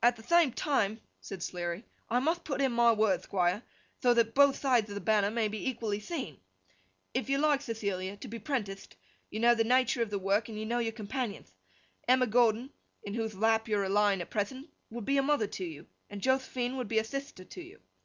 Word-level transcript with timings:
'At 0.00 0.14
the 0.14 0.22
thame 0.22 0.52
time,' 0.52 1.00
said 1.20 1.42
Sleary, 1.42 1.84
'I 2.08 2.20
mutht 2.20 2.44
put 2.44 2.60
in 2.60 2.70
my 2.70 2.92
word, 2.92 3.22
Thquire, 3.24 3.64
tho 4.00 4.14
that 4.14 4.32
both 4.32 4.58
thides 4.60 4.88
of 4.90 4.94
the 4.94 5.00
banner 5.00 5.28
may 5.28 5.48
be 5.48 5.68
equally 5.68 5.98
theen. 5.98 6.38
If 7.14 7.28
you 7.28 7.36
like, 7.38 7.60
Thethilia, 7.60 8.16
to 8.20 8.28
be 8.28 8.38
prentitht, 8.38 8.94
you 9.28 9.40
know 9.40 9.56
the 9.56 9.64
natur 9.64 10.02
of 10.02 10.10
the 10.10 10.20
work 10.20 10.48
and 10.48 10.56
you 10.56 10.66
know 10.66 10.78
your 10.78 10.92
companionth. 10.92 11.52
Emma 12.06 12.28
Gordon, 12.28 12.70
in 13.02 13.14
whothe 13.14 13.34
lap 13.34 13.66
you're 13.66 13.82
a 13.82 13.88
lying 13.88 14.20
at 14.20 14.30
prethent, 14.30 14.68
would 14.88 15.04
be 15.04 15.16
a 15.16 15.20
mother 15.22 15.48
to 15.48 15.64
you, 15.64 15.88
and 16.08 16.22
Joth'phine 16.22 16.76
would 16.76 16.86
be 16.86 17.00
a 17.00 17.02
thithter 17.02 17.44
to 17.48 17.60
you. 17.60 17.80